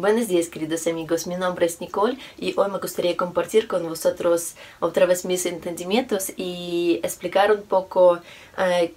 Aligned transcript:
Buenos 0.00 0.28
días, 0.28 0.48
queridos 0.48 0.86
amigos. 0.86 1.26
Mi 1.26 1.34
nombre 1.34 1.66
es 1.66 1.78
Nicole 1.82 2.16
y 2.38 2.54
hoy 2.56 2.70
me 2.70 2.78
gustaría 2.78 3.18
compartir 3.18 3.68
con 3.68 3.86
vosotros 3.86 4.54
otra 4.80 5.04
vez 5.04 5.26
mis 5.26 5.44
entendimientos 5.44 6.32
y 6.38 7.00
explicar 7.02 7.52
un 7.52 7.60
poco 7.60 8.18
eh, 8.56 8.94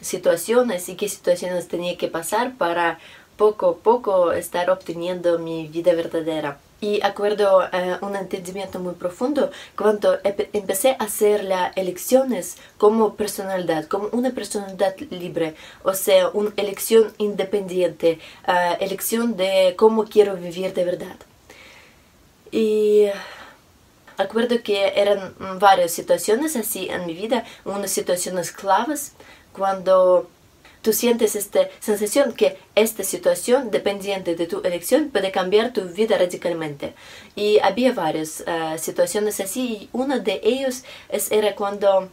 situaciones 0.00 0.88
y 0.88 0.94
qué 0.94 1.08
situaciones 1.08 1.66
tenía 1.66 1.98
que 1.98 2.06
pasar 2.06 2.54
para 2.54 3.00
poco 3.36 3.70
a 3.70 3.76
poco 3.78 4.30
estar 4.30 4.70
obteniendo 4.70 5.40
mi 5.40 5.66
vida 5.66 5.94
verdadera. 5.94 6.60
Y 6.78 7.02
acuerdo 7.02 7.64
eh, 7.72 7.96
un 8.02 8.16
entendimiento 8.16 8.78
muy 8.78 8.94
profundo 8.94 9.50
cuando 9.76 10.18
empecé 10.24 10.90
a 10.90 11.04
hacer 11.04 11.42
las 11.44 11.74
elecciones 11.76 12.56
como 12.76 13.14
personalidad, 13.14 13.86
como 13.86 14.08
una 14.12 14.30
personalidad 14.32 14.94
libre, 15.10 15.54
o 15.84 15.94
sea, 15.94 16.28
una 16.28 16.52
elección 16.56 17.14
independiente, 17.16 18.18
eh, 18.46 18.76
elección 18.80 19.36
de 19.36 19.74
cómo 19.78 20.04
quiero 20.04 20.36
vivir 20.36 20.74
de 20.74 20.84
verdad. 20.84 21.16
Y 22.52 23.06
acuerdo 24.18 24.62
que 24.62 24.92
eran 24.96 25.34
varias 25.58 25.92
situaciones 25.92 26.56
así 26.56 26.88
en 26.88 27.06
mi 27.06 27.14
vida, 27.14 27.44
unas 27.64 27.90
situaciones 27.90 28.52
claves 28.52 29.12
cuando 29.52 30.28
tú 30.86 30.92
sientes 30.92 31.34
esta 31.34 31.68
sensación 31.80 32.32
que 32.32 32.58
esta 32.76 33.02
situación 33.02 33.72
dependiente 33.72 34.36
de 34.36 34.46
tu 34.46 34.60
elección 34.62 35.10
puede 35.10 35.32
cambiar 35.32 35.72
tu 35.72 35.82
vida 35.82 36.16
radicalmente. 36.16 36.94
Y 37.34 37.58
había 37.58 37.92
varias 37.92 38.44
uh, 38.46 38.78
situaciones 38.78 39.40
así 39.40 39.62
y 39.66 39.88
una 39.92 40.20
de 40.20 40.40
ellos 40.44 40.84
es, 41.08 41.32
era 41.32 41.56
cuando 41.56 42.02
uh, 42.02 42.08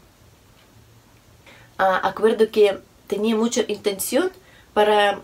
acuerdo 2.02 2.50
que 2.50 2.80
tenía 3.06 3.36
mucha 3.36 3.61
intención 3.67 4.31
para 4.73 5.22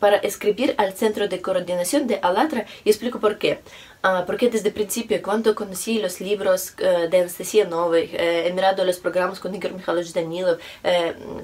para 0.00 0.16
escribir 0.16 0.74
al 0.78 0.94
Centro 0.94 1.28
de 1.28 1.40
Coordinación 1.40 2.08
de 2.08 2.18
Alatra 2.22 2.66
y 2.84 2.90
explico 2.90 3.20
por 3.20 3.38
qué. 3.38 3.60
Uh, 4.04 4.26
porque 4.26 4.50
desde 4.50 4.68
el 4.68 4.74
principio, 4.74 5.22
cuando 5.22 5.54
conocí 5.54 6.00
los 6.00 6.20
libros 6.20 6.74
uh, 6.80 7.08
de 7.08 7.18
Anastasia 7.20 7.64
Novik, 7.66 8.10
he 8.14 8.52
mirado 8.52 8.84
los 8.84 8.98
programas 8.98 9.38
con 9.38 9.54
Igor 9.54 9.72
Mikhailovich 9.74 10.12
Danilov, 10.12 10.58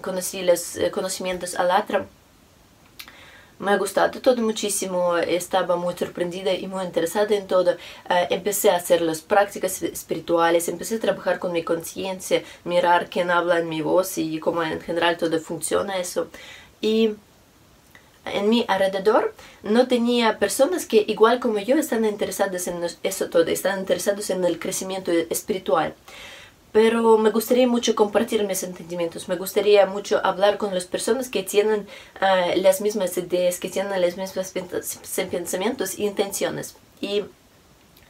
conocí 0.03 0.43
los 0.43 0.77
conocimientos 0.91 1.55
Alatra, 1.55 2.07
me 3.61 3.71
ha 3.73 3.77
gustado 3.77 4.21
todo 4.21 4.43
muchísimo, 4.43 5.17
estaba 5.19 5.77
muy 5.77 5.95
sorprendida 5.97 6.53
y 6.53 6.67
muy 6.67 6.85
interesada 6.85 7.33
en 7.37 7.47
todo. 7.47 7.77
empecé 8.31 8.71
a 8.71 8.77
hacer 8.77 9.03
las 9.03 9.21
prácticas 9.21 9.81
espirituales, 9.83 10.69
empecé 10.69 10.97
a 10.97 11.01
trabajar 11.01 11.39
con 11.39 11.53
mi 11.53 11.63
conciencia, 11.63 12.43
mirar 12.65 13.09
quién 13.09 13.31
habla 13.31 13.59
en 13.61 13.69
mi 13.69 13.83
voz 13.83 14.19
y 14.19 14.41
cómo 14.41 14.63
en 14.65 14.81
general 14.81 15.17
todo 15.17 15.39
funciona 15.41 15.99
eso. 15.99 16.29
Y 16.81 17.15
en 18.33 18.49
mi 18.49 18.65
alrededor 18.69 19.35
no 19.63 19.89
tenía 19.89 20.39
personas 20.39 20.87
que 20.87 21.05
igual 21.07 21.41
como 21.41 21.59
yo 21.59 21.77
están 21.77 22.05
interesadas 22.05 22.67
en 22.69 22.83
eso 23.03 23.31
todo, 23.31 23.45
están 23.47 23.81
interesados 23.81 24.31
en 24.31 24.45
el 24.45 24.59
crecimiento 24.59 25.11
espiritual. 25.11 25.95
Pero 26.71 27.17
me 27.17 27.31
gustaría 27.31 27.67
mucho 27.67 27.95
compartir 27.95 28.45
mis 28.45 28.59
sentimientos, 28.59 29.29
me 29.29 29.37
gustaría 29.37 29.87
mucho 29.87 30.21
hablar 30.25 30.59
con 30.59 30.75
las 30.75 30.85
personas 30.85 31.29
que 31.31 31.43
tienen 31.43 31.87
ah, 32.21 32.51
las 32.57 32.81
mismas 32.81 33.17
ideas, 33.17 33.59
que 33.59 33.71
tienen 33.71 34.01
los 34.01 34.17
mismos 34.17 34.53
pensamientos 35.31 35.99
e 35.99 36.03
intenciones. 36.03 36.77
Y 37.01 37.25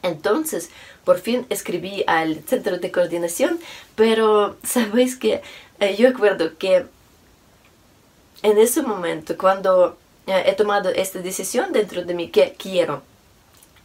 entonces, 0.02 0.70
por 1.04 1.18
fin 1.18 1.46
escribí 1.50 2.04
al 2.06 2.42
centro 2.44 2.78
de 2.78 2.90
coordinación, 2.90 3.58
pero 3.94 4.56
sabéis 4.64 5.16
que 5.16 5.40
eh, 5.80 5.96
yo 5.96 6.08
recuerdo 6.08 6.58
que 6.58 6.86
en 8.42 8.58
ese 8.58 8.82
momento, 8.82 9.36
cuando 9.36 9.96
he 10.28 10.52
tomado 10.54 10.90
esta 10.90 11.20
decisión 11.20 11.72
dentro 11.72 12.04
de 12.04 12.14
mí 12.14 12.28
que 12.28 12.54
quiero. 12.58 13.02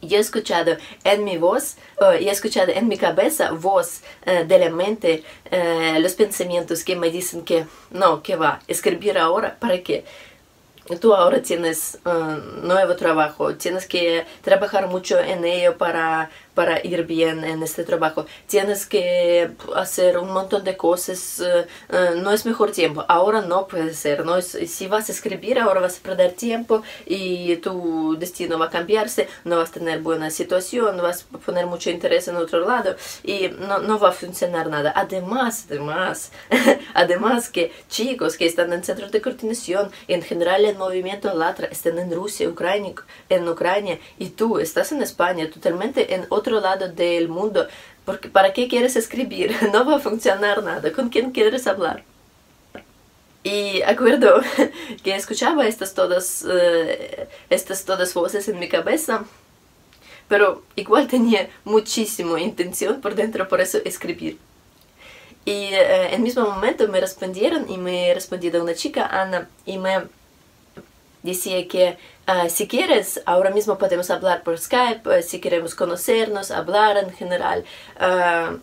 He 0.02 0.18
escuchado 0.18 0.76
en 1.04 1.24
mi 1.24 1.38
voz, 1.38 1.78
y 2.20 2.28
he 2.28 2.32
escuchado 2.32 2.72
en 2.74 2.88
mi 2.88 2.98
cabeza 2.98 3.52
voz 3.52 4.02
eh, 4.26 4.44
de 4.46 4.60
la 4.60 4.70
mente 4.70 5.24
eh, 5.50 5.98
los 6.00 6.14
pensamientos 6.14 6.84
que 6.84 6.96
me 6.96 7.10
dicen 7.10 7.46
que 7.46 7.66
no, 7.92 8.22
que 8.22 8.36
va, 8.36 8.60
escribir 8.68 9.18
ahora, 9.18 9.58
¿para 9.60 9.82
qué? 9.82 10.04
tú 11.00 11.14
ahora 11.14 11.42
tienes 11.42 11.98
nuevo 12.62 12.98
trabajo, 12.98 13.56
tienes 13.56 13.88
que 13.88 14.26
trabajar 14.42 14.88
mucho 14.88 15.18
en 15.18 15.46
ello 15.46 15.78
para, 15.78 16.30
para 16.54 16.86
ir 16.86 17.06
bien 17.06 17.44
en 17.44 17.64
este 17.64 17.84
trabajo, 17.84 18.26
tienes 18.48 18.86
que 18.86 19.52
hacer 19.76 20.18
un 20.18 20.32
montón 20.32 20.64
de 20.64 20.78
cosas, 20.78 21.40
eh, 21.40 21.66
eh, 21.90 22.10
no 22.18 22.32
es 22.32 22.46
mejor 22.46 22.72
tiempo, 22.72 23.06
ahora 23.08 23.42
no 23.42 23.68
puede 23.68 23.94
ser, 23.94 24.26
¿no? 24.26 24.42
si 24.42 24.88
vas 24.88 25.10
a 25.10 25.12
escribir 25.12 25.60
ahora 25.60 25.82
vas 25.82 25.98
a 26.00 26.04
perder 26.04 26.34
tiempo 26.34 26.84
y 27.06 27.58
tu 27.58 28.18
destino 28.20 28.60
va 28.60 28.66
a 28.66 28.70
cambiarse, 28.70 29.28
no 29.46 29.58
vas 29.58 29.70
a 29.70 29.74
tener 29.74 30.00
buena 30.02 30.30
situación, 30.30 30.98
vas 31.02 31.26
a 31.34 31.38
poner 31.38 31.66
mucho 31.66 31.90
interés 31.90 32.28
en 32.28 32.36
otro 32.36 32.68
lado 32.68 32.96
y 33.24 33.50
no, 33.60 33.80
no 33.80 34.00
va 34.00 34.10
a 34.10 34.12
funcionar 34.12 34.70
nada. 34.70 34.94
Además, 34.96 35.66
además, 35.70 36.32
además 36.94 37.50
que 37.50 37.72
chicos 37.90 38.38
que 38.38 38.46
están 38.46 38.74
en 38.74 38.84
centros 38.84 39.12
de 39.12 39.22
coordinación, 39.22 39.92
en 40.08 40.22
general 40.22 40.66
el 40.66 40.78
movimiento 40.78 41.34
Latra 41.34 41.68
están 41.68 42.00
en 42.00 42.12
Rusia, 42.12 42.50
Ucrania, 42.50 42.94
en 43.30 43.48
Ucrania 43.48 44.00
y 44.20 44.30
tú 44.30 44.60
estás 44.60 44.92
en 44.92 45.02
España, 45.02 45.50
totalmente 45.50 46.14
en 46.14 46.26
otro 46.30 46.43
lado 46.52 46.90
del 46.90 47.28
mundo. 47.30 47.68
Porque 48.06 48.30
¿Para 48.30 48.54
qué 48.54 48.68
quieres 48.68 48.96
escribir? 48.96 49.56
No 49.74 49.86
va 49.86 49.96
a 49.96 50.00
funcionar 50.00 50.64
nada. 50.64 50.92
¿Con 50.92 51.10
quién 51.10 51.32
quieres 51.32 51.68
hablar? 51.68 52.04
Y 53.44 53.82
acuerdo 53.82 54.42
que 55.04 55.16
escuchaba 55.16 55.68
estas 55.68 55.94
todas, 55.94 56.44
uh, 56.44 57.28
estas 57.50 57.84
todas 57.84 58.14
voces 58.14 58.48
en 58.48 58.58
mi 58.58 58.70
cabeza, 58.70 59.26
pero 60.30 60.64
igual 60.78 61.08
tenía 61.08 61.50
muchísima 61.66 62.40
intención 62.40 63.02
por 63.02 63.16
dentro, 63.16 63.50
por 63.50 63.60
eso 63.60 63.80
escribir. 63.84 64.38
Y 65.44 65.74
uh, 65.74 66.08
en 66.08 66.14
el 66.14 66.22
mismo 66.22 66.44
momento 66.44 66.88
me 66.88 67.02
respondieron 67.02 67.70
y 67.70 67.78
me 67.78 68.14
respondió 68.14 68.64
una 68.64 68.76
chica, 68.76 69.08
Ana, 69.08 69.50
y 69.66 69.78
me 69.78 70.04
decía 71.24 71.68
que 71.68 71.98
uh, 72.28 72.50
si 72.50 72.68
quieres, 72.68 73.22
ahora 73.26 73.50
mismo 73.50 73.78
podemos 73.78 74.10
hablar 74.10 74.44
por 74.44 74.58
Skype, 74.58 75.10
uh, 75.10 75.22
si 75.24 75.40
queremos 75.40 75.74
conocernos, 75.74 76.52
hablar 76.52 76.98
en 76.98 77.12
general. 77.12 77.66
Uh, 78.00 78.60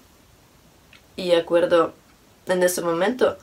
y 1.17 1.33
acuerdo, 1.33 1.93
en 2.47 2.63
ese 2.63 2.83
momento, 2.83 3.37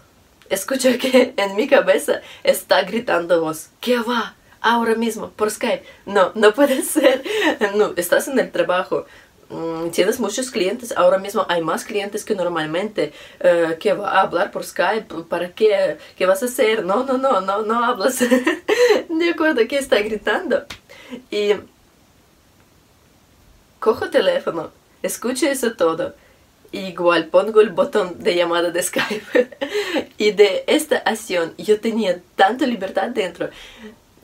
escucho 0.50 0.90
que 1.00 1.34
en 1.38 1.56
mi 1.56 1.68
cabeza 1.68 2.22
está 2.44 2.84
gritando 2.84 3.42
voz, 3.42 3.70
¿qué 3.82 4.00
va? 4.00 4.36
Ahora 4.60 4.96
mismo, 4.96 5.30
por 5.30 5.52
Skype. 5.52 5.84
No, 6.06 6.32
no 6.34 6.54
puede 6.54 6.82
ser. 6.84 7.24
No, 7.76 7.94
estás 7.96 8.28
en 8.28 8.40
el 8.40 8.52
trabajo. 8.52 9.06
Mm, 9.50 9.92
tienes 9.92 10.20
muchos 10.20 10.52
clientes, 10.52 10.94
ahora 10.98 11.18
mismo 11.18 11.46
hay 11.48 11.62
más 11.62 11.86
clientes 11.86 12.26
que 12.26 12.36
normalmente, 12.36 13.14
uh, 13.40 13.78
que 13.80 13.94
va 13.94 14.12
a 14.12 14.22
hablar 14.22 14.52
por 14.52 14.66
Skype, 14.66 15.24
¿para 15.30 15.54
qué? 15.54 15.98
¿Qué 16.18 16.26
vas 16.26 16.44
a 16.44 16.48
hacer? 16.48 16.84
No, 16.84 17.06
no, 17.06 17.18
no, 17.18 17.40
no, 17.40 17.62
no 17.62 17.84
hablas. 17.86 18.20
de 19.10 19.30
acuerdo, 19.30 19.66
que 19.68 19.78
está 19.78 20.00
gritando. 20.00 20.66
Y 21.32 21.54
cojo 23.80 24.06
el 24.06 24.12
teléfono, 24.12 24.72
escucho 25.02 25.48
eso 25.48 25.74
todo. 25.74 26.14
igual 26.74 27.28
pongo 27.28 27.62
el 27.62 27.70
botón 27.70 28.20
de 28.20 28.36
llamada 28.36 28.72
de 28.72 28.84
Skype. 28.84 29.58
y 30.18 30.32
de 30.32 30.66
esta 30.68 30.98
acción 30.98 31.54
yo 31.58 31.80
tenía 31.80 32.22
tanta 32.36 32.66
libertad 32.66 33.10
dentro 33.12 33.50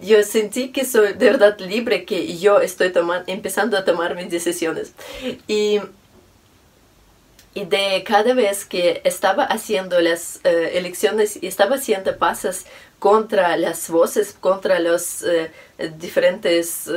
yo 0.02 0.22
sentí 0.24 0.72
que 0.72 0.86
soy 0.86 1.14
de 1.14 1.26
verdad 1.26 1.60
libre, 1.60 2.06
que 2.06 2.38
yo 2.38 2.60
estoy 2.60 2.92
tomando, 2.92 3.26
empezando 3.28 3.78
a 3.78 3.86
tomar 3.86 4.16
mis 4.16 4.30
decisiones. 4.30 4.94
Y, 5.48 5.80
y 7.54 7.66
de 7.66 8.04
cada 8.06 8.34
vez 8.34 8.66
que 8.66 9.02
estaba 9.04 9.44
haciendo 9.46 10.00
las 10.02 10.42
uh, 10.44 10.48
elecciones 10.48 11.38
estaba 11.42 11.76
haciendo 11.76 12.18
pasos 12.18 12.66
contra 13.00 13.58
las 13.58 13.90
voces, 13.90 14.36
contra 14.40 14.80
los 14.80 15.24
uh, 15.24 15.48
diferentes 15.98 16.90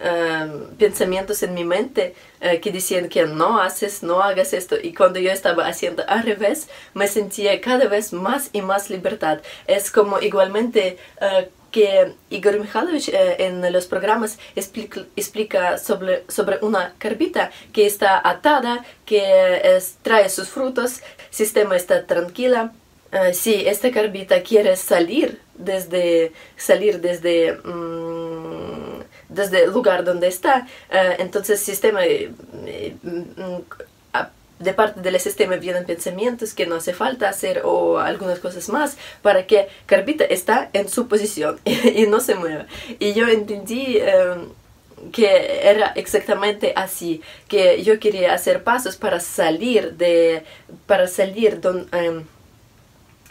uh, 0.00 0.74
pensamientos 0.76 1.42
en 1.42 1.54
mi 1.54 1.64
mente 1.64 2.14
que 2.62 2.72
decían 2.72 3.10
que 3.10 3.26
no 3.26 3.60
haces, 3.60 4.02
no 4.02 4.22
hagas 4.22 4.54
esto. 4.54 4.76
Y 4.82 4.94
cuando 4.94 5.18
yo 5.20 5.30
estaba 5.30 5.66
haciendo 5.66 6.02
al 6.08 6.22
revés, 6.22 6.68
me 6.94 7.06
sentía 7.06 7.60
cada 7.60 7.86
vez 7.86 8.14
más 8.14 8.48
y 8.54 8.62
más 8.62 8.88
libertad. 8.88 9.40
Es 9.66 9.90
como 9.90 10.20
igualmente 10.20 10.96
que 11.70 12.14
Igor 12.30 12.58
Mikhailovich 12.58 13.10
en 13.12 13.72
los 13.72 13.86
programas 13.86 14.38
explica, 14.56 15.78
sobre, 15.78 16.24
sobre 16.28 16.58
una 16.62 16.94
carbita 16.98 17.50
que 17.72 17.86
está 17.86 18.26
atada, 18.26 18.84
que 19.04 19.60
es, 19.76 19.96
trae 20.02 20.28
sus 20.28 20.48
frutos, 20.48 21.00
sistema 21.30 21.76
está 21.76 22.06
tranquila. 22.06 22.72
si 23.32 23.66
esta 23.66 23.90
carbita 23.90 24.42
quiere 24.42 24.76
salir 24.76 25.40
desde, 25.54 26.32
salir 26.56 27.00
desde 27.00 27.58
desde 29.30 29.64
el 29.64 29.70
lugar 29.70 30.04
donde 30.04 30.28
está. 30.28 30.66
Uh, 30.90 31.14
entonces 31.18 31.60
sistema 31.60 32.00
uh, 32.04 33.64
de 34.60 34.74
parte 34.74 35.00
del 35.00 35.18
sistema 35.18 35.56
vienen 35.56 35.86
pensamientos 35.86 36.52
que 36.52 36.66
no 36.66 36.76
hace 36.76 36.92
falta 36.92 37.28
hacer 37.28 37.62
o 37.64 37.98
algunas 37.98 38.38
cosas 38.40 38.68
más 38.68 38.98
para 39.22 39.46
que 39.46 39.68
Carpita 39.86 40.24
está 40.24 40.68
en 40.74 40.88
su 40.88 41.08
posición 41.08 41.58
y 41.64 42.06
no 42.06 42.20
se 42.20 42.34
mueva. 42.34 42.66
Y 42.98 43.14
yo 43.14 43.26
entendí 43.26 43.96
em, 43.98 44.50
que 45.12 45.60
era 45.62 45.92
exactamente 45.96 46.74
así, 46.76 47.22
que 47.48 47.82
yo 47.82 47.98
quería 47.98 48.34
hacer 48.34 48.62
pasos 48.62 48.96
para 48.96 49.18
salir 49.18 49.94
de, 49.94 50.44
para 50.86 51.08
salir 51.08 51.58
em, 51.92 52.24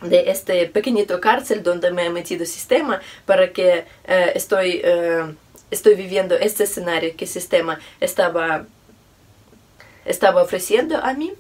de 0.01 0.31
este 0.31 0.65
pequeñito 0.65 1.19
cárcel 1.21 1.61
donde 1.61 1.91
me 1.91 2.03
ha 2.03 2.09
metido 2.09 2.41
el 2.41 2.47
sistema, 2.47 3.01
para 3.25 3.51
que 3.53 3.85
eh, 4.07 4.31
estoy, 4.33 4.81
eh, 4.83 5.25
estoy 5.71 5.95
viviendo 5.95 6.35
este 6.35 6.63
escenario 6.63 7.15
que 7.15 7.25
el 7.25 7.31
sistema 7.31 7.79
estaba 7.99 8.65
estaba 10.05 10.41
ofreciendo 10.41 10.97
a 10.97 11.13
mí, 11.13 11.33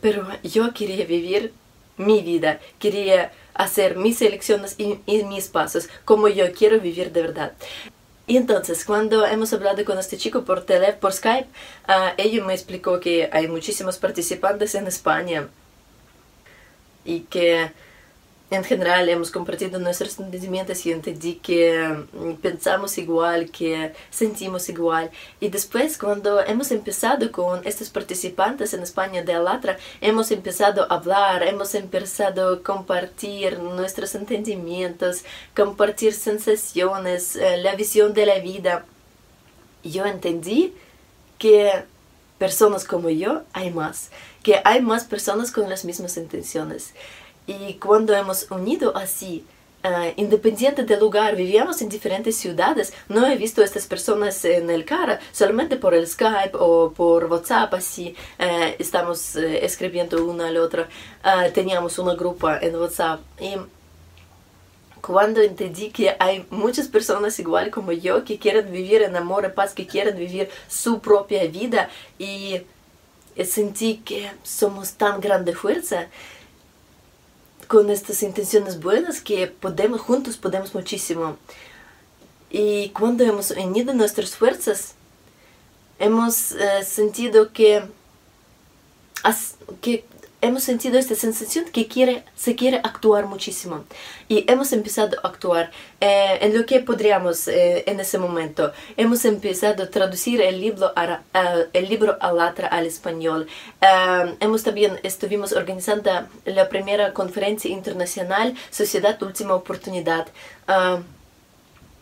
pero 0.00 0.26
yo 0.42 0.72
quería 0.72 1.04
vivir 1.06 1.52
mi 1.96 2.22
vida, 2.22 2.60
quería 2.78 3.32
hacer 3.54 3.96
mis 3.96 4.20
elecciones 4.22 4.76
y, 4.78 4.98
mis 5.24 5.48
pasos 5.48 5.88
como 6.04 6.28
yo 6.28 6.52
quiero 6.52 6.80
vivir 6.80 7.12
de 7.12 7.22
verdad. 7.22 7.52
Y 8.26 8.38
entonces, 8.38 8.84
cuando 8.84 9.26
hemos 9.26 9.52
hablado 9.52 9.84
con 9.84 9.98
este 9.98 10.16
chico 10.16 10.44
por 10.44 10.64
tele, 10.64 10.94
por 10.94 11.12
Skype, 11.12 11.48
uh, 11.88 12.14
ella 12.16 12.44
me 12.44 12.54
explicó 12.54 12.98
que 12.98 13.28
hay 13.30 13.48
muchísimos 13.48 13.98
participantes 13.98 14.74
en 14.74 14.86
España 14.86 15.48
y 17.04 17.20
que 17.20 17.70
en 18.54 18.64
general 18.64 19.08
hemos 19.08 19.30
compartido 19.30 19.78
nuestros 19.78 20.18
entendimientos 20.18 20.84
y 20.86 20.92
entendí 20.92 21.34
que 21.34 22.06
mm, 22.12 22.34
pensamos 22.34 22.98
igual, 22.98 23.50
que 23.50 23.92
sentimos 24.10 24.68
igual. 24.68 25.10
Y 25.40 25.48
después, 25.48 25.98
cuando 25.98 26.40
hemos 26.40 26.70
empezado 26.70 27.30
con 27.32 27.66
estos 27.66 27.90
participantes 27.90 28.74
en 28.74 28.82
España 28.82 29.22
de 29.22 29.34
Alatra, 29.34 29.76
hemos 30.00 30.30
empezado 30.30 30.82
a 30.90 30.96
hablar, 30.96 31.42
hemos 31.42 31.74
empezado 31.74 32.54
a 32.54 32.62
compartir 32.62 33.58
nuestros 33.58 34.14
entendimientos, 34.14 35.24
compartir 35.54 36.12
sensaciones, 36.12 37.36
eh, 37.36 37.58
la 37.58 37.74
visión 37.74 38.14
de 38.14 38.26
la 38.26 38.38
vida. 38.38 38.86
Yo 39.82 40.06
entendí 40.06 40.72
que 41.38 41.84
personas 42.38 42.84
como 42.84 43.10
yo 43.10 43.42
hay 43.52 43.70
más, 43.70 44.10
que 44.42 44.60
hay 44.64 44.80
más 44.80 45.04
personas 45.04 45.50
con 45.50 45.68
las 45.68 45.84
mismas 45.84 46.16
intenciones. 46.16 46.92
Y 47.46 47.74
cuando 47.74 48.14
hemos 48.14 48.50
unido 48.50 48.96
así, 48.96 49.44
uh, 49.84 50.12
independiente 50.16 50.82
del 50.84 51.00
lugar, 51.00 51.36
vivíamos 51.36 51.82
en 51.82 51.90
diferentes 51.90 52.36
ciudades, 52.36 52.92
no 53.08 53.26
he 53.26 53.36
visto 53.36 53.60
a 53.60 53.64
estas 53.64 53.86
personas 53.86 54.44
en 54.44 54.70
el 54.70 54.84
cara, 54.84 55.20
solamente 55.32 55.76
por 55.76 55.94
el 55.94 56.06
Skype 56.06 56.56
o 56.58 56.92
por 56.92 57.26
WhatsApp, 57.26 57.74
así 57.74 58.16
uh, 58.40 58.74
estamos 58.78 59.36
uh, 59.36 59.40
escribiendo 59.40 60.24
una 60.24 60.48
al 60.48 60.56
otra. 60.56 60.88
teníamos 61.52 61.98
una 61.98 62.14
grupo 62.14 62.50
en 62.50 62.76
WhatsApp. 62.76 63.20
Y 63.38 63.56
cuando 65.02 65.42
entendí 65.42 65.90
que 65.90 66.16
hay 66.18 66.46
muchas 66.48 66.88
personas 66.88 67.38
igual 67.38 67.70
como 67.70 67.92
yo 67.92 68.24
que 68.24 68.38
quieren 68.38 68.72
vivir 68.72 69.02
en 69.02 69.16
amor 69.16 69.44
y 69.44 69.54
paz, 69.54 69.74
que 69.74 69.86
quieren 69.86 70.16
vivir 70.16 70.48
su 70.66 71.00
propia 71.00 71.44
vida 71.46 71.90
y 72.18 72.62
sentí 73.44 73.98
que 73.98 74.30
somos 74.42 74.92
tan 74.92 75.20
grande 75.20 75.54
fuerza 75.54 76.08
con 77.74 77.90
estas 77.90 78.22
intenciones 78.22 78.78
buenas 78.78 79.20
que 79.20 79.48
podemos 79.48 80.00
juntos 80.00 80.36
podemos 80.36 80.72
muchísimo. 80.76 81.36
Y 82.48 82.90
cuando 82.90 83.24
hemos 83.24 83.50
unido 83.50 83.92
nuestras 83.92 84.36
fuerzas, 84.36 84.94
hemos 85.98 86.52
eh, 86.52 86.84
sentido 86.84 87.52
que, 87.52 87.82
que 89.80 90.04
hemos 90.44 90.62
sentido 90.62 90.98
esta 90.98 91.14
sensación 91.14 91.64
que 91.72 91.88
quiere, 91.88 92.24
se 92.34 92.54
quiere 92.54 92.76
actuar 92.78 93.26
muchísimo. 93.26 93.84
Y 94.28 94.44
hemos 94.50 94.72
empezado 94.72 95.16
a 95.22 95.28
actuar 95.28 95.70
eh, 96.00 96.38
en 96.42 96.56
lo 96.56 96.66
que 96.66 96.80
podríamos 96.80 97.48
eh, 97.48 97.84
en 97.86 97.98
ese 97.98 98.18
momento. 98.18 98.72
Hemos 98.96 99.24
empezado 99.24 99.84
a 99.84 99.90
traducir 99.90 100.40
el 100.42 100.60
libro, 100.60 100.92
a, 100.96 101.22
el 101.72 101.88
libro 101.88 102.18
Alatra 102.20 102.68
al 102.68 102.86
español. 102.86 103.46
Eh, 103.80 104.36
hemos 104.40 104.62
también 104.62 105.00
estuvimos 105.02 105.52
organizando 105.52 106.10
la 106.44 106.68
primera 106.68 107.14
conferencia 107.14 107.70
internacional 107.70 108.54
Sociedad 108.70 109.20
Última 109.22 109.54
Oportunidad. 109.54 110.28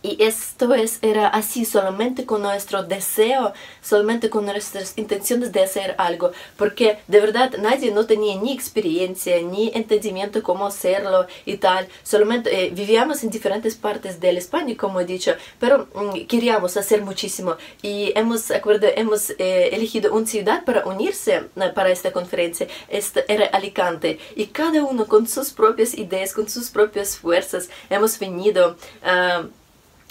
Y 0.03 0.23
esto 0.23 0.75
es, 0.75 0.99
era 1.03 1.29
así 1.29 1.65
solamente 1.65 2.27
con 2.27 2.43
nuestro 2.43 2.83
deseo, 2.83 3.53
solamente 3.81 4.31
con 4.31 4.45
nuestras 4.45 4.99
intenciones 4.99 5.53
de 5.53 5.63
hacer 5.63 5.95
algo, 5.99 6.33
porque 6.57 6.99
de 7.07 7.21
verdad 7.21 7.53
nadie 7.59 7.93
no 7.93 8.05
tenía 8.07 8.41
ni 8.41 8.53
experiencia, 8.53 9.41
ni 9.43 9.71
entendimiento 9.75 10.43
cómo 10.43 10.67
hacerlo 10.67 11.27
y 11.45 11.59
tal, 11.59 11.87
solamente 12.03 12.67
eh, 12.67 12.71
vivíamos 12.71 13.23
en 13.23 13.31
diferentes 13.31 13.77
partes 13.77 14.19
de 14.19 14.33
España, 14.37 14.77
como 14.77 15.01
he 15.01 15.05
dicho, 15.05 15.35
pero 15.59 15.89
mm, 15.95 16.27
queríamos 16.27 16.77
hacer 16.77 17.03
muchísimo. 17.03 17.57
Y 17.83 18.13
hemos, 18.17 18.51
acuerdo, 18.51 18.89
hemos 18.95 19.31
eh, 19.31 19.71
elegido 19.73 20.13
una 20.13 20.27
ciudad 20.27 20.65
para 20.65 20.85
unirse 20.85 21.35
eh, 21.57 21.73
para 21.75 21.91
esta 21.91 22.13
conferencia, 22.13 22.67
esta 22.89 23.21
era 23.29 23.47
Alicante, 23.47 24.19
y 24.37 24.47
cada 24.47 24.83
uno 24.85 25.07
con 25.07 25.29
sus 25.29 25.51
propias 25.51 25.95
ideas, 25.95 26.33
con 26.33 26.49
sus 26.49 26.71
propias 26.71 27.17
fuerzas, 27.17 27.69
hemos 27.91 28.19
venido. 28.19 28.77
Uh, 29.03 29.49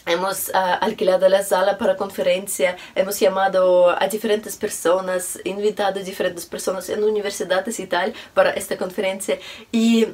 Hemos 0.06 0.50
uh, 0.50 0.81
alquilado 0.81 1.30
la 1.30 1.44
sala 1.44 1.77
para 1.77 1.95
conferencia, 1.95 2.75
hemos 2.95 3.19
llamado 3.19 3.89
a 3.89 4.07
diferentes 4.07 4.56
personas, 4.56 5.39
invitado 5.44 6.00
a 6.00 6.03
diferentes 6.03 6.45
personas 6.45 6.89
en 6.89 7.03
universidades 7.03 7.80
y 7.80 7.86
tal 7.86 8.13
para 8.33 8.51
esta 8.51 8.77
conferencia. 8.77 9.38
Y 9.71 10.07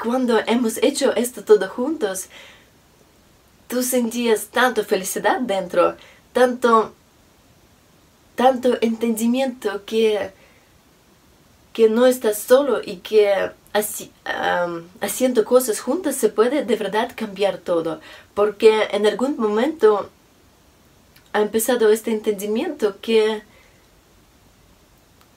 cuando 0.00 0.38
hemos 0.46 0.76
hecho 0.82 1.14
esto 1.14 1.44
todo 1.44 1.66
juntos, 1.68 2.28
tú 3.68 3.82
sentías 3.82 4.48
tanto 4.48 4.84
felicidad 4.84 5.40
dentro, 5.40 5.96
tanto, 6.34 6.94
tanto 8.34 8.76
entendimiento 8.82 9.84
que, 9.86 10.30
que 11.72 11.88
no 11.88 12.04
estás 12.06 12.36
solo 12.36 12.82
y 12.84 12.96
que 12.96 13.50
así, 13.72 14.12
haciendo 15.00 15.44
cosas 15.44 15.80
juntas 15.80 16.16
se 16.16 16.28
puede 16.28 16.64
de 16.64 16.76
verdad 16.76 17.12
cambiar 17.14 17.58
todo, 17.58 18.00
porque 18.34 18.88
en 18.90 19.06
algún 19.06 19.36
momento 19.38 20.10
ha 21.32 21.40
empezado 21.40 21.90
este 21.90 22.10
entendimiento 22.10 23.00
que, 23.00 23.42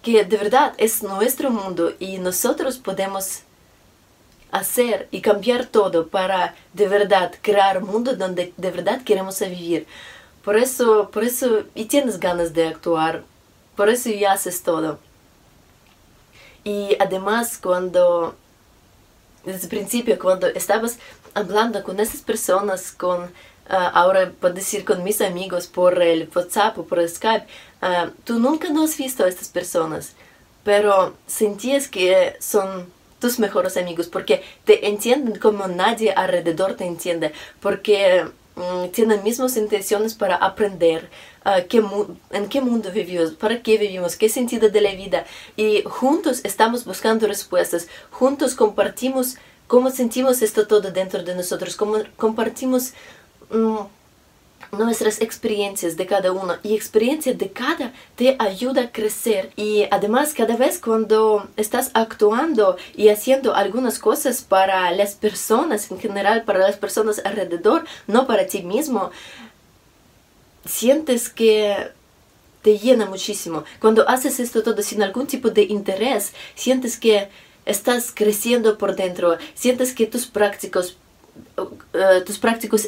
que 0.01 0.25
de 0.25 0.38
verdad 0.38 0.74
es 0.77 1.03
nuestro 1.03 1.50
mundo 1.50 1.93
y 2.00 2.17
nosotros 2.17 2.77
podemos 2.77 3.41
hacer 4.51 5.07
y 5.12 5.21
cambiar 5.21 5.65
todo 5.65 6.07
para 6.07 6.55
de 6.74 6.88
verdad 6.88 7.33
crear 7.41 7.81
un 7.81 7.89
mundo 7.89 8.15
donde 8.15 8.53
de 8.57 8.71
verdad 8.71 9.01
queremos 9.03 9.39
vivir. 9.39 9.88
Por 10.43 10.57
eso, 10.57 11.10
por 11.12 11.24
eso, 11.24 11.63
y 11.74 11.86
tienes 11.86 12.19
ganas 12.19 12.53
de 12.53 12.67
actuar, 12.67 13.24
por 13.75 13.89
eso 13.89 14.10
y 14.10 14.25
haces 14.25 14.62
todo. 14.63 15.00
Y 16.65 16.98
además 17.00 17.60
cuando, 17.62 18.36
desde 19.45 19.63
el 19.63 19.69
principio, 19.69 20.19
cuando 20.19 20.48
estabas 20.48 20.98
hablando 21.36 21.84
con 21.84 22.00
esas 22.00 22.22
personas, 22.22 22.91
con, 22.91 23.31
ah, 23.69 23.91
ahora 23.93 24.31
puedo 24.41 24.55
decir 24.55 24.84
con 24.84 25.03
mis 25.03 25.22
amigos 25.22 25.67
por 25.67 26.01
el 26.01 26.27
WhatsApp 26.36 26.79
o 26.79 26.84
por 26.84 27.00
el 27.00 27.07
Skype, 27.07 27.45
uh, 27.84 28.10
tú 28.24 28.39
nunca 28.39 28.69
no 28.69 28.84
has 28.84 28.98
visto 28.98 29.24
a 29.24 29.27
estas 29.27 29.50
personas, 29.50 30.13
pero 30.63 31.15
sentías 31.27 31.88
que 31.88 32.36
son 32.39 32.91
tus 33.19 33.38
mejores 33.38 33.77
amigos 33.77 34.07
porque 34.07 34.43
te 34.65 34.88
entienden 34.88 35.38
como 35.39 35.67
nadie 35.67 36.12
alrededor 36.13 36.74
te 36.74 36.86
entiende, 36.86 37.31
porque 37.62 38.25
tienen 38.91 39.24
mismas 39.24 39.57
intenciones 39.57 40.13
para 40.13 40.35
aprender 40.35 41.09
uh, 41.45 41.67
qué 41.67 41.83
en 42.31 42.50
qué 42.50 42.62
mundo 42.62 42.91
vivimos, 42.91 43.31
para 43.33 43.62
qué 43.62 43.77
vivimos, 43.77 44.15
qué 44.15 44.29
sentido 44.29 44.69
de 44.69 44.81
la 44.81 44.91
vida. 44.95 45.25
Y 45.57 45.83
juntos 45.83 46.41
estamos 46.43 46.85
buscando 46.85 47.27
respuestas, 47.27 47.88
juntos 48.12 48.55
compartimos 48.55 49.35
cómo 49.67 49.89
sentimos 49.89 50.41
esto 50.41 50.67
todo 50.67 50.91
dentro 50.91 51.24
de 51.24 51.35
nosotros, 51.35 51.75
cómo 51.75 51.97
compartimos... 52.17 52.93
Um, 53.51 53.88
nuestras 54.72 55.22
experiencias 55.22 55.98
de 55.98 56.05
cada 56.05 56.31
uno 56.31 56.55
y 56.63 56.75
experiencia 56.75 57.34
de 57.34 57.51
cada 57.51 57.93
te 58.15 58.36
ayuda 58.39 58.84
a 58.84 58.91
crecer. 58.91 59.51
Y 59.55 59.86
además 59.91 60.34
cada 60.34 60.55
vez 60.55 60.79
cuando 60.79 61.48
estás 61.57 61.91
actuando 61.93 62.77
y 62.95 63.10
haciendo 63.10 63.55
algunas 63.55 64.00
cosas 64.00 64.41
para 64.41 64.91
las 64.91 65.15
personas 65.15 65.91
en 65.91 66.00
general 66.00 66.43
para 66.43 66.60
las 66.60 66.77
personas 66.77 67.22
alrededor 67.24 67.86
no 68.07 68.27
para 68.27 68.48
ti 68.48 68.63
mismo 68.63 69.12
sientes 70.65 71.29
que 71.29 71.91
te 72.62 72.79
llena 72.79 73.05
muchísimo. 73.05 73.63
Cuando 73.79 74.10
haces 74.10 74.39
esto 74.39 74.63
todo 74.63 74.81
sin 74.81 75.03
algún 75.03 75.27
tipo 75.27 75.51
de 75.51 75.63
interés 75.63 76.34
sientes 76.55 76.98
que 76.98 77.29
estás 77.65 78.12
creciendo 78.13 78.77
por 78.77 78.95
dentro 78.95 79.38
sientes 79.53 79.93
que 79.93 80.07
tus 80.07 80.25
prácticos 80.25 80.98
eh, 81.94 82.22
tus 82.25 82.38
prácticos 82.38 82.88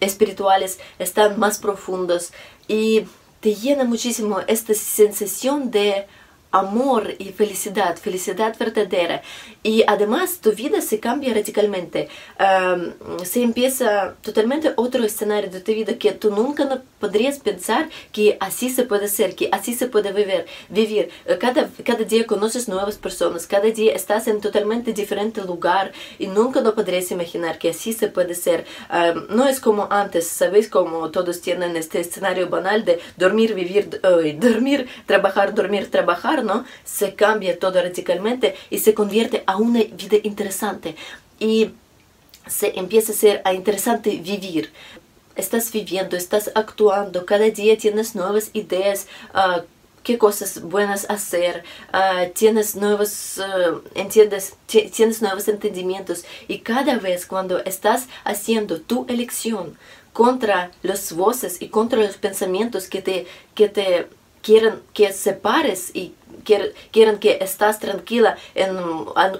espirituales 0.00 0.78
están 0.98 1.38
más 1.38 1.58
profundos 1.58 2.32
y 2.68 3.06
te 3.40 3.54
llena 3.54 3.84
muchísimo 3.84 4.40
esta 4.46 4.74
sensación 4.74 5.70
de 5.70 6.06
amor 6.52 7.14
y 7.18 7.32
felicidad, 7.32 7.96
felicidad 7.96 8.56
verdadera. 8.58 9.22
Y 9.62 9.84
además 9.86 10.38
tu 10.38 10.52
vida 10.52 10.80
se 10.80 11.00
cambia 11.00 11.34
radicalmente. 11.34 12.08
se 13.24 13.42
empieza 13.42 14.14
totalmente 14.22 14.72
otro 14.76 15.04
escenario 15.04 15.50
de 15.50 15.60
tu 15.60 15.72
vida 15.72 15.98
que 15.98 16.12
tú 16.12 16.30
nunca 16.30 16.64
no 16.64 16.82
podrías 17.00 17.38
pensar 17.38 17.88
que 18.12 18.36
así 18.40 18.70
se 18.70 18.84
puede 18.84 19.08
ser, 19.08 19.34
que 19.34 19.48
así 19.50 19.74
se 19.74 19.86
puede 19.86 20.12
vivir. 20.12 20.44
vivir. 20.68 21.10
Cada, 21.40 21.68
cada 21.84 22.04
día 22.04 22.26
conoces 22.26 22.68
nuevas 22.68 22.96
personas, 22.98 23.46
cada 23.46 23.70
día 23.70 23.92
estás 23.94 24.28
en 24.28 24.40
totalmente 24.40 24.92
diferente 24.92 25.42
lugar 25.42 25.92
y 26.18 26.26
nunca 26.26 26.60
no 26.60 26.74
podrías 26.74 27.10
imaginar 27.10 27.58
que 27.58 27.70
así 27.70 27.92
se 27.92 28.08
puede 28.08 28.34
ser. 28.34 28.66
no 29.30 29.48
es 29.48 29.58
como 29.60 29.88
antes, 29.90 30.26
¿sabéis? 30.26 30.68
Como 30.68 31.10
todos 31.10 31.40
tienen 31.40 31.76
este 31.76 32.00
escenario 32.00 32.48
banal 32.48 32.84
de 32.84 33.00
dormir, 33.16 33.54
vivir, 33.54 34.00
dormir, 34.38 34.88
trabajar, 35.06 35.54
dormir, 35.54 35.90
trabajar 35.90 36.41
¿no? 36.42 36.64
Se 36.84 37.14
cambia 37.14 37.58
todo 37.58 37.82
radicalmente 37.82 38.54
y 38.70 38.78
se 38.78 38.94
convierte 38.94 39.44
a 39.46 39.56
una 39.56 39.82
vida 39.82 40.18
interesante. 40.22 40.96
Y 41.38 41.70
se 42.46 42.78
empieza 42.78 43.12
a 43.12 43.14
ser 43.14 43.42
interesante 43.52 44.10
vivir. 44.16 44.72
Estás 45.34 45.72
viviendo, 45.72 46.16
estás 46.16 46.50
actuando, 46.54 47.24
cada 47.24 47.48
día 47.48 47.76
tienes 47.78 48.14
nuevas 48.14 48.50
ideas, 48.52 49.06
uh, 49.34 49.62
qué 50.02 50.18
cosas 50.18 50.60
buenas 50.60 51.08
hacer, 51.08 51.64
uh, 51.94 52.30
tienes 52.34 52.76
nuevos, 52.76 53.38
uh, 53.38 53.80
entiendes, 53.94 54.54
tienes 54.66 55.22
nuevos 55.22 55.48
entendimientos 55.48 56.24
y 56.48 56.58
cada 56.58 56.98
vez 56.98 57.24
cuando 57.24 57.60
estás 57.64 58.08
haciendo 58.24 58.80
tu 58.80 59.06
elección 59.08 59.78
contra 60.12 60.70
las 60.82 61.12
voces 61.12 61.62
y 61.62 61.68
contra 61.68 61.98
los 61.98 62.16
pensamientos 62.16 62.88
que 62.88 63.00
te, 63.00 63.26
que 63.54 63.68
te 63.68 64.08
quieren 64.42 64.82
que 64.92 65.12
separes 65.12 65.90
y 65.94 66.14
quieren 66.44 67.18
que 67.18 67.38
estás 67.40 67.78
tranquila 67.78 68.36
en 68.54 68.76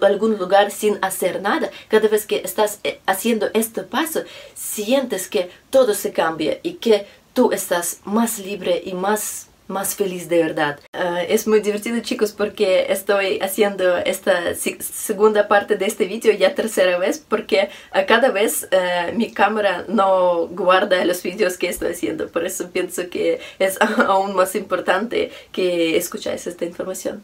algún 0.03 0.39
lugar 0.39 0.71
sin 0.71 0.99
hacer 1.03 1.43
nada, 1.43 1.71
cada 1.89 2.09
vez 2.09 2.27
que 2.27 2.43
estás 2.45 2.79
eh, 2.85 3.01
haciendo 3.07 3.51
este 3.55 3.83
paso, 3.83 4.23
sientes 4.55 5.29
que 5.29 5.51
todo 5.71 5.95
se 5.95 6.13
cambia 6.13 6.61
y 6.63 6.75
que 6.75 7.07
tú 7.35 7.53
estás 7.53 8.01
más 8.05 8.39
libre 8.39 8.83
y 8.85 8.95
más 8.95 9.49
más 9.73 9.95
feliz 9.97 10.29
de 10.29 10.43
verdad. 10.43 10.79
Ah, 10.93 11.23
es 11.23 11.49
muy 11.49 11.61
divertido 11.61 12.01
chicos 12.01 12.33
porque 12.33 12.87
estoy 12.91 13.41
haciendo 13.41 13.97
esta 13.99 14.55
segunda 14.55 15.49
parte 15.49 15.77
de 15.77 15.87
este 15.87 16.05
vídeo 16.07 16.33
ya 16.33 16.55
tercera 16.55 16.99
vez 16.99 17.19
porque 17.19 17.71
a 17.91 18.05
cada 18.07 18.31
vez 18.31 18.69
eh, 18.71 19.13
mi 19.17 19.33
cámara 19.33 19.85
no 19.89 20.47
guarda 20.49 21.05
los 21.05 21.23
vídeos 21.23 21.57
que 21.57 21.69
estoy 21.69 21.93
haciendo. 21.93 22.29
Por 22.29 22.45
eso 22.45 22.71
pienso 22.71 23.09
que 23.11 23.41
es 23.59 23.81
aún 24.07 24.35
más 24.37 24.55
importante 24.55 25.33
que 25.51 25.97
escucháis 25.97 26.47
esta 26.47 26.65
información. 26.65 27.23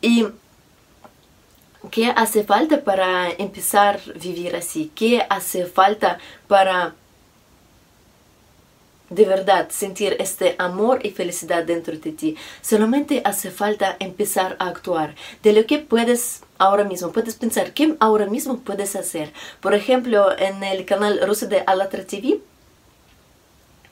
Y 0.00 0.26
¿Qué 1.90 2.12
hace 2.16 2.42
falta 2.42 2.82
para 2.82 3.30
empezar 3.30 4.00
a 4.08 4.18
vivir 4.18 4.56
así? 4.56 4.90
¿Qué 4.94 5.24
hace 5.28 5.66
falta 5.66 6.18
para 6.48 6.94
de 9.10 9.24
verdad 9.24 9.68
sentir 9.70 10.16
este 10.18 10.56
amor 10.58 11.00
y 11.04 11.10
felicidad 11.10 11.64
dentro 11.64 11.96
de 11.96 12.12
ti. 12.12 12.36
Solamente 12.62 13.22
hace 13.24 13.50
falta 13.50 13.96
empezar 14.00 14.56
a 14.58 14.68
actuar. 14.68 15.14
De 15.42 15.52
lo 15.52 15.66
que 15.66 15.78
puedes 15.78 16.42
ahora 16.58 16.84
mismo, 16.84 17.12
puedes 17.12 17.34
pensar, 17.34 17.72
¿qué 17.72 17.96
ahora 18.00 18.26
mismo 18.26 18.58
puedes 18.58 18.96
hacer? 18.96 19.32
Por 19.60 19.74
ejemplo, 19.74 20.36
en 20.38 20.62
el 20.64 20.84
canal 20.84 21.20
ruso 21.26 21.46
de 21.46 21.62
Alatra 21.66 22.04
TV, 22.04 22.40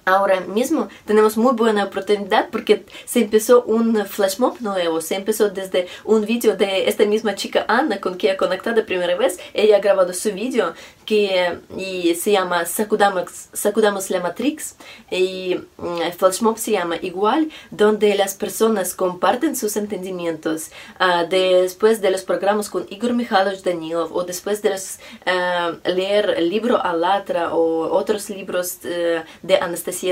ahora 0.04 0.40
mismo 0.40 0.88
tenemos 1.06 1.37
muy 1.37 1.54
buena 1.54 1.85
oportunidad 1.85 2.50
porque 2.50 2.85
se 3.04 3.21
empezó 3.21 3.64
un 3.64 4.04
flash 4.06 4.38
mob 4.38 4.61
nuevo, 4.61 5.00
se 5.00 5.14
empezó 5.14 5.50
desde 5.50 5.87
un 6.04 6.25
vídeo 6.26 6.56
de 6.56 6.88
esta 6.88 7.04
misma 7.06 7.35
chica 7.35 7.64
Ana 7.68 8.00
con 8.00 8.14
quien 8.14 8.35
he 8.35 8.37
conectado 8.37 8.85
primera 8.85 9.16
vez, 9.16 9.38
ella 9.54 9.76
ha 9.76 9.80
grabado 9.80 10.12
su 10.12 10.33
vídeo 10.33 10.75
que 11.04 11.58
y 11.76 12.14
se 12.14 12.32
llama 12.32 12.66
Sacudamos, 12.66 13.49
Sacudamos 13.52 14.11
la 14.11 14.20
Matrix 14.20 14.76
y 15.11 15.56
mm, 15.78 16.02
el 16.02 16.12
flash 16.12 16.42
mob 16.42 16.58
se 16.58 16.73
llama 16.73 16.96
igual, 17.02 17.50
donde 17.70 18.14
las 18.14 18.34
personas 18.34 18.94
comparten 18.94 19.56
sus 19.56 19.76
entendimientos 19.76 20.70
uh, 21.00 21.28
después 21.28 22.00
de 22.00 22.11
los 22.11 22.23
programas 22.23 22.68
con 22.68 22.87
Igor 22.90 23.12
Mikhailovich 23.14 23.62
Danilov 23.62 24.14
o 24.14 24.25
después 24.25 24.62
de 24.62 24.70
uh, 24.70 25.88
leer 25.88 26.34
el 26.37 26.49
libro 26.49 26.82
Alatra 26.82 27.54
o 27.54 27.92
otros 27.92 28.30
libros 28.30 28.78
uh, 28.84 29.23
de 29.42 29.56
Anastasia 29.56 30.04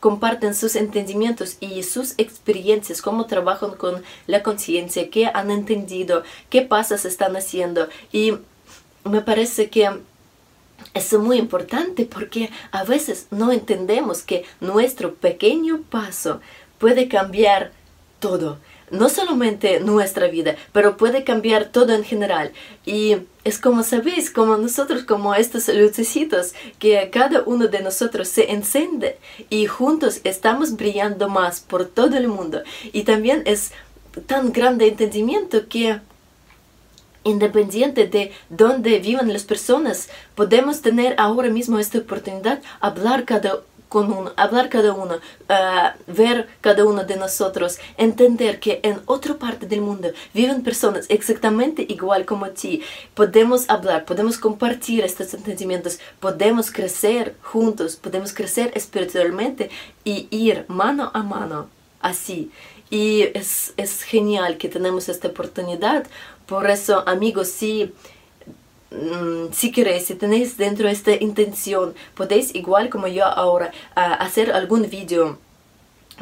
comparten 0.00 0.54
sus 0.54 0.76
entendimientos 0.76 1.56
y 1.60 1.82
sus 1.82 2.14
experiencias, 2.16 3.02
cómo 3.02 3.26
trabajan 3.26 3.72
con 3.72 4.02
la 4.26 4.42
conciencia, 4.42 5.10
qué 5.10 5.26
han 5.26 5.50
entendido, 5.50 6.24
qué 6.48 6.62
pasos 6.62 7.04
están 7.04 7.36
haciendo. 7.36 7.86
Y 8.10 8.34
me 9.04 9.22
parece 9.22 9.70
que 9.70 9.90
es 10.94 11.12
muy 11.12 11.38
importante 11.38 12.04
porque 12.04 12.50
a 12.72 12.84
veces 12.84 13.26
no 13.30 13.52
entendemos 13.52 14.22
que 14.22 14.44
nuestro 14.60 15.14
pequeño 15.14 15.82
paso 15.90 16.40
puede 16.78 17.08
cambiar 17.08 17.72
todo 18.18 18.58
no 18.90 19.08
solamente 19.08 19.80
nuestra 19.80 20.26
vida, 20.26 20.56
pero 20.72 20.96
puede 20.96 21.24
cambiar 21.24 21.66
todo 21.66 21.94
en 21.94 22.04
general. 22.04 22.52
Y 22.84 23.16
es 23.44 23.58
como 23.58 23.82
sabéis, 23.82 24.30
como 24.30 24.56
nosotros, 24.56 25.04
como 25.04 25.34
estos 25.34 25.68
lucecitos, 25.68 26.54
que 26.78 27.08
cada 27.10 27.42
uno 27.44 27.68
de 27.68 27.82
nosotros 27.82 28.28
se 28.28 28.50
enciende 28.52 29.18
y 29.48 29.66
juntos 29.66 30.20
estamos 30.24 30.76
brillando 30.76 31.28
más 31.28 31.60
por 31.60 31.86
todo 31.86 32.16
el 32.16 32.28
mundo. 32.28 32.62
Y 32.92 33.04
también 33.04 33.42
es 33.46 33.72
tan 34.26 34.52
grande 34.52 34.88
entendimiento 34.88 35.68
que 35.68 36.00
independiente 37.24 38.06
de 38.06 38.32
dónde 38.48 38.98
vivan 38.98 39.32
las 39.32 39.44
personas, 39.44 40.08
podemos 40.34 40.82
tener 40.82 41.14
ahora 41.18 41.48
mismo 41.48 41.78
esta 41.78 41.98
oportunidad 41.98 42.60
hablar 42.80 43.24
cada 43.24 43.60
con 43.90 44.12
uno, 44.12 44.32
hablar 44.36 44.68
cada 44.68 44.92
uno, 44.94 45.16
uh, 45.16 46.12
ver 46.12 46.48
cada 46.60 46.84
uno 46.86 47.04
de 47.04 47.16
nosotros, 47.16 47.78
entender 47.98 48.60
que 48.60 48.78
en 48.84 49.00
otra 49.04 49.34
parte 49.34 49.66
del 49.66 49.80
mundo 49.80 50.10
viven 50.32 50.62
personas 50.62 51.06
exactamente 51.08 51.84
igual 51.88 52.24
como 52.24 52.48
ti. 52.50 52.82
Podemos 53.14 53.68
hablar, 53.68 54.04
podemos 54.04 54.38
compartir 54.38 55.04
estos 55.04 55.26
sentimientos, 55.26 55.98
podemos 56.20 56.70
crecer 56.70 57.34
juntos, 57.42 57.96
podemos 57.96 58.32
crecer 58.32 58.70
espiritualmente 58.76 59.70
y 60.04 60.28
ir 60.30 60.64
mano 60.68 61.10
a 61.12 61.22
mano 61.24 61.68
así. 62.00 62.50
Y 62.90 63.28
es, 63.34 63.72
es 63.76 64.02
genial 64.02 64.58
que 64.58 64.68
tenemos 64.68 65.08
esta 65.08 65.28
oportunidad. 65.28 66.06
Por 66.46 66.68
eso, 66.68 67.04
amigos, 67.06 67.48
sí 67.48 67.92
Mm, 68.90 69.52
si 69.52 69.70
queréis, 69.70 70.06
si 70.06 70.16
tenéis 70.16 70.56
dentro 70.56 70.88
esta 70.88 71.12
intención, 71.12 71.94
podéis 72.14 72.54
igual 72.56 72.88
como 72.90 73.06
yo 73.06 73.24
ahora 73.24 73.72
hacer 73.94 74.52
algún 74.52 74.88
vídeo 74.90 75.38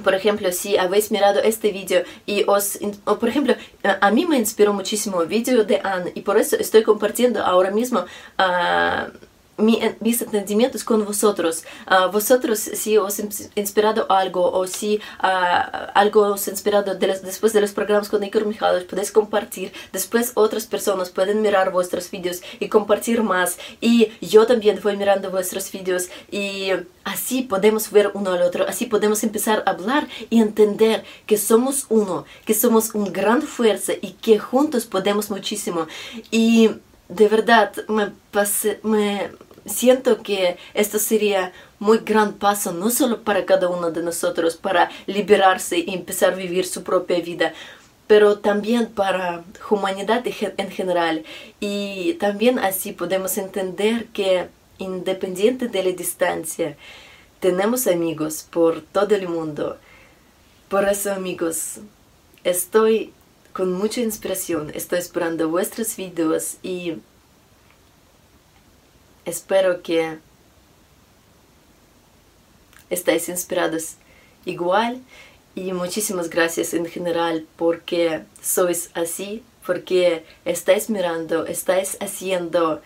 por 0.04 0.14
ejemplo, 0.14 0.52
si 0.52 0.76
habéis 0.76 1.10
mirado 1.10 1.40
este 1.42 1.72
vídeo 1.72 2.04
y 2.24 2.44
os, 2.46 2.78
por 3.04 3.28
ejemplo, 3.28 3.56
a 3.82 4.10
mí 4.12 4.26
me 4.26 4.36
inspiró 4.38 4.72
muchísimo 4.72 5.22
el 5.22 5.28
vídeo 5.28 5.64
de 5.64 5.80
Anne 5.82 6.12
y 6.14 6.20
por 6.20 6.38
eso 6.38 6.54
estoy 6.56 6.84
compartiendo 6.84 7.42
ahora 7.44 7.72
mismo 7.72 8.00
uh, 8.38 9.10
mi, 9.58 9.80
mis 10.00 10.22
entendimientos 10.22 10.84
con 10.84 11.04
vosotros. 11.04 11.64
Uh, 11.86 12.10
vosotros, 12.10 12.58
si 12.58 12.96
os 12.96 13.20
inspirado 13.54 14.06
algo 14.10 14.50
o 14.50 14.66
si 14.66 15.00
uh, 15.22 15.90
algo 15.94 16.22
os 16.22 16.48
inspirado 16.48 16.94
de 16.94 17.06
los, 17.06 17.22
después 17.22 17.52
de 17.52 17.60
los 17.60 17.72
programas 17.72 18.08
con 18.08 18.22
Igor 18.22 18.46
Mikhailovich, 18.46 18.86
podéis 18.86 19.12
compartir. 19.12 19.72
Después 19.92 20.32
otras 20.34 20.66
personas 20.66 21.10
pueden 21.10 21.42
mirar 21.42 21.72
vuestros 21.72 22.10
vídeos 22.10 22.40
y 22.60 22.68
compartir 22.68 23.22
más. 23.22 23.58
Y 23.80 24.08
yo 24.20 24.46
también 24.46 24.80
voy 24.82 24.96
mirando 24.96 25.30
vuestros 25.30 25.70
vídeos 25.70 26.08
y 26.30 26.70
así 27.04 27.42
podemos 27.42 27.90
ver 27.90 28.12
uno 28.14 28.32
al 28.32 28.42
otro. 28.42 28.66
Así 28.68 28.86
podemos 28.86 29.22
empezar 29.24 29.62
a 29.66 29.70
hablar 29.70 30.06
y 30.30 30.40
entender 30.40 31.04
que 31.26 31.36
somos 31.36 31.86
uno, 31.88 32.24
que 32.44 32.54
somos 32.54 32.94
una 32.94 33.10
gran 33.10 33.42
fuerza 33.42 33.92
y 34.00 34.12
que 34.12 34.38
juntos 34.38 34.86
podemos 34.86 35.30
muchísimo. 35.30 35.86
Y 36.30 36.70
de 37.08 37.28
verdad 37.28 37.72
me, 37.88 38.12
pasé, 38.30 38.80
me 38.82 39.30
siento 39.68 40.22
que 40.22 40.56
esto 40.74 40.98
sería 40.98 41.52
muy 41.78 41.98
gran 41.98 42.34
paso, 42.34 42.72
no 42.72 42.90
solo 42.90 43.22
para 43.22 43.44
cada 43.44 43.68
uno 43.68 43.90
de 43.90 44.02
nosotros, 44.02 44.56
para 44.56 44.90
liberarse 45.06 45.78
y 45.78 45.94
empezar 45.94 46.32
a 46.32 46.36
vivir 46.36 46.66
su 46.66 46.82
propia 46.82 47.20
vida, 47.20 47.52
pero 48.06 48.38
también 48.38 48.86
para 48.86 49.44
humanidad 49.70 50.24
en 50.56 50.70
general. 50.70 51.24
Y 51.60 52.14
también 52.14 52.58
así 52.58 52.92
podemos 52.92 53.38
entender 53.38 54.06
que 54.06 54.48
independiente 54.78 55.68
de 55.68 55.82
la 55.82 55.92
distancia, 55.92 56.76
tenemos 57.40 57.86
amigos 57.86 58.46
por 58.50 58.80
todo 58.80 59.14
el 59.14 59.28
mundo. 59.28 59.76
Por 60.68 60.88
eso, 60.88 61.12
amigos, 61.12 61.78
estoy 62.44 63.12
con 63.52 63.72
mucha 63.72 64.00
inspiración, 64.00 64.70
estoy 64.74 65.00
esperando 65.00 65.48
vuestros 65.48 65.96
videos 65.96 66.58
y 66.62 66.94
Espero 69.28 69.82
que 69.82 70.16
estáis 72.88 73.28
inspirados 73.28 73.96
igual 74.46 75.02
Y 75.54 75.74
muchísimas 75.74 76.30
gracias 76.30 76.72
en 76.72 76.86
general 76.86 77.46
porque 77.56 78.22
sois 78.40 78.90
así, 78.94 79.42
porque 79.66 80.24
estáis 80.44 80.88
mirando, 80.88 81.44
estáis 81.44 81.98
haciendo. 82.00 82.80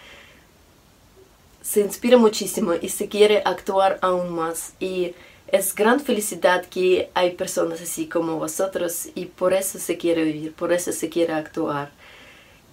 Se 1.60 1.80
inspira 1.80 2.16
muchísimo 2.16 2.72
y 2.74 2.88
se 2.88 3.08
quiere 3.08 3.42
actuar 3.44 3.98
aún 4.00 4.34
más. 4.34 4.72
Y 4.80 5.14
es 5.48 5.74
gran 5.74 6.00
felicidad 6.00 6.64
que 6.66 7.10
hay 7.14 7.32
personas 7.32 7.80
así 7.82 8.08
como 8.08 8.38
vosotros 8.38 9.10
y 9.14 9.26
por 9.26 9.52
eso 9.52 9.78
se 9.78 9.96
quiere 9.96 10.24
vivir, 10.24 10.54
por 10.54 10.72
eso 10.72 10.90
se 10.92 11.08
quiere 11.08 11.34
actuar. 11.34 11.92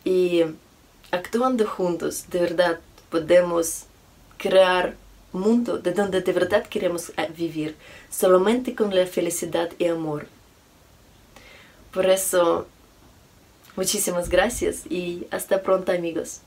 Y 0.06 0.44
actuando 1.12 1.68
juntos, 1.68 2.26
de 2.30 2.40
verdad, 2.40 2.80
podemos 3.10 3.86
crear 4.38 4.96
un 5.34 5.42
mundo 5.42 5.78
de 5.78 5.92
donde 5.92 6.22
de 6.22 6.34
verdad 6.34 6.66
queremos 6.66 7.10
eh, 7.18 7.30
vivir, 7.36 7.76
solamente 8.10 8.76
con 8.76 8.94
la 8.96 9.06
felicidad 9.06 9.70
y 9.78 9.86
amor. 9.86 10.28
Por 11.92 12.06
eso, 12.08 12.68
muchísimas 13.76 14.30
gracias 14.30 14.86
y 14.90 15.28
hasta 15.32 15.62
pronto 15.62 15.92
amigos. 15.92 16.42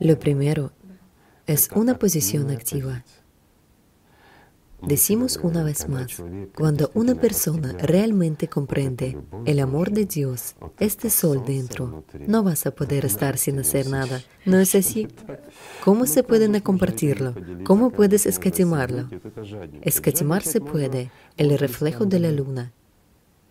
Lo 0.00 0.18
primero 0.18 0.70
es 1.46 1.70
una 1.74 1.98
posición 1.98 2.50
activa. 2.50 3.02
Decimos 4.86 5.40
una 5.42 5.62
vez 5.62 5.88
más, 5.88 6.22
cuando 6.56 6.90
una 6.94 7.14
persona 7.14 7.72
realmente 7.72 8.48
comprende 8.48 9.18
el 9.46 9.60
amor 9.60 9.90
de 9.90 10.04
Dios, 10.04 10.56
este 10.78 11.10
sol 11.10 11.42
dentro, 11.46 12.04
no 12.26 12.42
vas 12.42 12.66
a 12.66 12.70
poder 12.74 13.04
estar 13.04 13.38
sin 13.38 13.58
hacer 13.58 13.88
nada. 13.88 14.22
¿No 14.44 14.58
es 14.58 14.74
así? 14.74 15.08
¿Cómo 15.84 16.06
se 16.06 16.22
puede 16.22 16.60
compartirlo? 16.62 17.34
¿Cómo 17.64 17.90
puedes 17.90 18.26
escatimarlo? 18.26 19.08
Escatimar 19.82 20.42
se 20.42 20.60
puede, 20.60 21.10
el 21.36 21.58
reflejo 21.58 22.04
de 22.04 22.20
la 22.20 22.30
luna, 22.30 22.72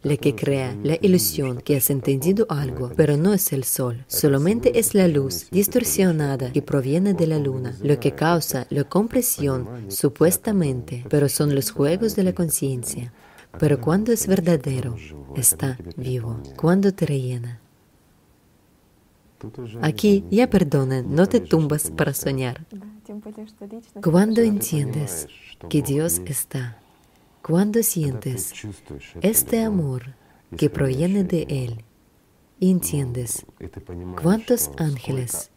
la 0.04 0.18
que 0.18 0.36
crea 0.36 0.78
la 0.84 0.98
ilusión 1.02 1.62
que 1.62 1.78
has 1.78 1.90
entendido 1.90 2.46
algo, 2.50 2.92
pero 2.96 3.18
no 3.18 3.34
es 3.34 3.54
el 3.54 3.64
sol, 3.64 4.04
solamente 4.08 4.78
es 4.78 4.94
la 4.94 5.08
luz 5.08 5.48
distorsionada 5.50 6.52
que 6.52 6.62
proviene 6.62 7.14
de 7.14 7.28
la 7.28 7.40
luna, 7.40 7.76
lo 7.82 8.00
que 8.00 8.12
causa 8.12 8.68
la 8.70 8.84
compresión 8.84 9.68
supuestamente, 9.88 11.06
pero 11.10 11.30
son 11.30 11.56
los 11.56 11.72
juegos 11.72 12.16
de 12.16 12.24
la 12.24 12.34
conciencia. 12.34 13.14
Pero 13.60 13.80
cuando 13.80 14.12
es 14.12 14.28
verdadero, 14.28 14.96
está 15.36 15.78
vivo, 15.96 16.42
cuando 16.58 16.94
te 16.94 17.06
rellena. 17.06 17.60
Aquí, 19.82 20.24
ya 20.32 20.50
perdonen, 20.50 21.14
no 21.14 21.28
te 21.28 21.40
tumbas 21.40 21.92
para 21.92 22.14
soñar. 22.14 22.66
Cuando 24.02 24.42
entiendes 24.42 25.28
que 25.70 25.82
Dios 25.82 26.22
está 26.26 26.83
cuando 27.44 27.84
sientes 27.84 28.54
este 29.22 29.64
amor 29.64 30.16
que 30.56 30.70
proviene 30.70 31.26
de 31.26 31.46
Él, 31.50 31.84
entiendes 32.62 33.46
cuántos 34.22 34.72
ángeles 34.78 35.52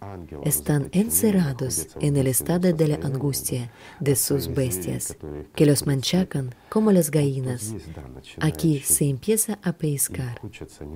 están 0.44 0.88
encerrados 0.90 1.88
en 2.00 2.16
el 2.16 2.26
estado 2.26 2.72
de 2.72 2.88
la 2.88 2.96
angustia 2.96 3.70
de 4.00 4.16
sus 4.16 4.52
bestias, 4.52 5.16
que 5.54 5.64
los 5.64 5.86
manchacan 5.86 6.52
como 6.68 6.90
las 6.90 7.12
gallinas. 7.12 7.72
Aquí 8.40 8.80
se 8.80 9.08
empieza 9.08 9.60
a 9.62 9.72
pescar 9.72 10.40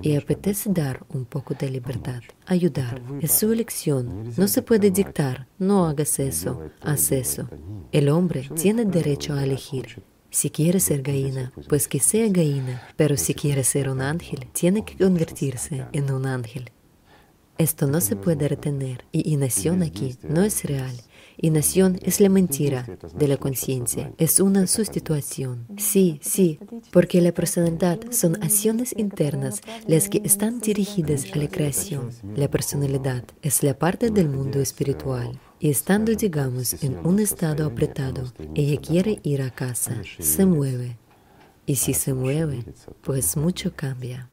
y 0.01 0.17
apetece 0.17 0.71
dar 0.73 1.05
un 1.07 1.23
poco 1.23 1.53
de 1.53 1.69
libertad, 1.69 2.21
ayudar. 2.47 3.01
Es 3.21 3.31
su 3.31 3.53
elección, 3.53 4.33
no 4.35 4.49
se 4.49 4.61
puede 4.61 4.91
dictar, 4.91 5.47
no 5.57 5.85
hagas 5.85 6.19
eso, 6.19 6.61
haz 6.81 7.13
eso. 7.13 7.47
El 7.93 8.09
hombre 8.09 8.49
tiene 8.55 8.83
derecho 8.83 9.33
a 9.33 9.45
elegir. 9.45 10.03
Si 10.33 10.49
quiere 10.49 10.79
ser 10.79 11.01
gallina, 11.01 11.51
pues 11.67 11.89
que 11.89 11.99
sea 11.99 12.29
gallina, 12.29 12.81
pero 12.95 13.17
si 13.17 13.33
quiere 13.33 13.65
ser 13.65 13.89
un 13.89 14.01
ángel, 14.01 14.47
tiene 14.53 14.85
que 14.85 14.95
convertirse 14.95 15.85
en 15.91 16.09
un 16.09 16.25
ángel. 16.25 16.71
Esto 17.57 17.87
no 17.87 18.01
se 18.01 18.15
puede 18.15 18.47
retener 18.47 19.05
y 19.11 19.33
inación 19.33 19.83
aquí 19.83 20.15
no 20.27 20.43
es 20.43 20.63
real. 20.63 20.95
Inación 21.37 21.99
es 22.03 22.19
la 22.19 22.29
mentira 22.29 22.85
de 23.15 23.27
la 23.27 23.37
conciencia, 23.37 24.13
es 24.17 24.39
una 24.39 24.67
sustitución. 24.67 25.65
Sí, 25.77 26.19
sí, 26.21 26.59
porque 26.91 27.21
la 27.21 27.31
personalidad 27.31 27.99
son 28.11 28.41
acciones 28.43 28.93
internas 28.97 29.61
las 29.87 30.07
que 30.07 30.21
están 30.23 30.59
dirigidas 30.59 31.25
a 31.33 31.37
la 31.37 31.47
creación. 31.47 32.11
La 32.35 32.49
personalidad 32.49 33.23
es 33.41 33.63
la 33.63 33.77
parte 33.77 34.11
del 34.11 34.29
mundo 34.29 34.59
espiritual. 34.59 35.39
Y 35.59 35.69
estando, 35.69 36.13
digamos, 36.13 36.83
en 36.83 36.97
un 37.05 37.19
estado 37.19 37.65
apretado, 37.65 38.31
ella 38.55 38.79
quiere 38.79 39.19
ir 39.23 39.41
a 39.41 39.51
casa, 39.51 40.01
se 40.19 40.45
mueve. 40.45 40.97
Y 41.65 41.75
si 41.75 41.93
se 41.93 42.13
mueve, 42.13 42.65
pues 43.01 43.37
mucho 43.37 43.73
cambia. 43.75 44.30